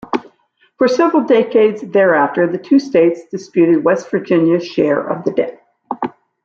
[0.79, 5.61] For several decades thereafter, the two states disputed West Virginia's share of the debt.